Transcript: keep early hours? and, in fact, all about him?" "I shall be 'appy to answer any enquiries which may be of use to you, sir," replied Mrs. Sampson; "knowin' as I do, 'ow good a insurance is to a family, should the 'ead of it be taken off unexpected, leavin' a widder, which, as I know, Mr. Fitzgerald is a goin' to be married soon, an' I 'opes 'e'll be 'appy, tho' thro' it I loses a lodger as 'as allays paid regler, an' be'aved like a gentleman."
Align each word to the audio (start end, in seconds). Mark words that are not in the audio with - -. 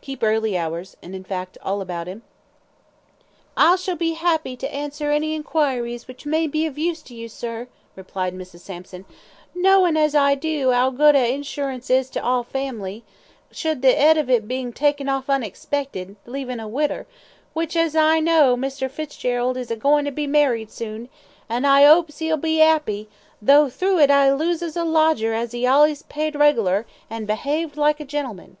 keep 0.00 0.22
early 0.22 0.56
hours? 0.56 0.96
and, 1.02 1.14
in 1.14 1.22
fact, 1.22 1.58
all 1.62 1.82
about 1.82 2.06
him?" 2.06 2.22
"I 3.58 3.76
shall 3.76 3.94
be 3.94 4.16
'appy 4.22 4.56
to 4.56 4.74
answer 4.74 5.10
any 5.10 5.34
enquiries 5.34 6.08
which 6.08 6.24
may 6.24 6.46
be 6.46 6.64
of 6.64 6.78
use 6.78 7.02
to 7.02 7.14
you, 7.14 7.28
sir," 7.28 7.68
replied 7.94 8.34
Mrs. 8.34 8.60
Sampson; 8.60 9.04
"knowin' 9.54 9.98
as 9.98 10.14
I 10.14 10.34
do, 10.34 10.72
'ow 10.72 10.88
good 10.88 11.14
a 11.14 11.34
insurance 11.34 11.90
is 11.90 12.08
to 12.08 12.26
a 12.26 12.42
family, 12.42 13.04
should 13.50 13.82
the 13.82 13.90
'ead 13.92 14.16
of 14.16 14.30
it 14.30 14.48
be 14.48 14.64
taken 14.72 15.10
off 15.10 15.28
unexpected, 15.28 16.16
leavin' 16.24 16.58
a 16.58 16.66
widder, 16.66 17.06
which, 17.52 17.76
as 17.76 17.94
I 17.94 18.18
know, 18.18 18.56
Mr. 18.56 18.90
Fitzgerald 18.90 19.58
is 19.58 19.70
a 19.70 19.76
goin' 19.76 20.06
to 20.06 20.10
be 20.10 20.26
married 20.26 20.70
soon, 20.70 21.10
an' 21.50 21.66
I 21.66 21.84
'opes 21.84 22.22
'e'll 22.22 22.38
be 22.38 22.62
'appy, 22.62 23.10
tho' 23.42 23.68
thro' 23.68 23.98
it 23.98 24.10
I 24.10 24.32
loses 24.32 24.74
a 24.74 24.84
lodger 24.84 25.34
as 25.34 25.52
'as 25.52 25.64
allays 25.64 26.00
paid 26.04 26.34
regler, 26.34 26.86
an' 27.10 27.26
be'aved 27.26 27.76
like 27.76 28.00
a 28.00 28.06
gentleman." 28.06 28.56